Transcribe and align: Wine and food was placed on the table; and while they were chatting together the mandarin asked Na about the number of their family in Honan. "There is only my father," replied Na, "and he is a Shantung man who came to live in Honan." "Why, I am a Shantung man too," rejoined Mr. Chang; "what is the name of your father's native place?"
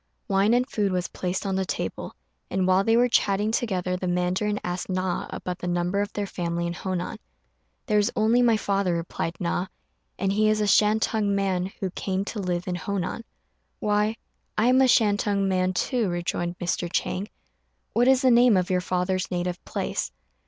Wine 0.27 0.55
and 0.55 0.67
food 0.67 0.91
was 0.91 1.09
placed 1.09 1.45
on 1.45 1.55
the 1.55 1.63
table; 1.63 2.15
and 2.49 2.65
while 2.65 2.83
they 2.83 2.97
were 2.97 3.07
chatting 3.07 3.51
together 3.51 3.95
the 3.95 4.07
mandarin 4.07 4.59
asked 4.63 4.89
Na 4.89 5.27
about 5.29 5.59
the 5.59 5.67
number 5.67 6.01
of 6.01 6.11
their 6.13 6.25
family 6.25 6.65
in 6.65 6.73
Honan. 6.73 7.19
"There 7.85 7.99
is 7.99 8.11
only 8.15 8.41
my 8.41 8.57
father," 8.57 8.95
replied 8.95 9.35
Na, 9.39 9.67
"and 10.17 10.33
he 10.33 10.49
is 10.49 10.59
a 10.59 10.65
Shantung 10.65 11.35
man 11.35 11.67
who 11.81 11.91
came 11.91 12.25
to 12.25 12.39
live 12.39 12.67
in 12.67 12.73
Honan." 12.77 13.23
"Why, 13.79 14.15
I 14.57 14.65
am 14.69 14.81
a 14.81 14.87
Shantung 14.87 15.47
man 15.47 15.71
too," 15.71 16.09
rejoined 16.09 16.57
Mr. 16.57 16.89
Chang; 16.91 17.27
"what 17.93 18.07
is 18.07 18.23
the 18.23 18.31
name 18.31 18.57
of 18.57 18.71
your 18.71 18.81
father's 18.81 19.29
native 19.29 19.63
place?" 19.65 20.11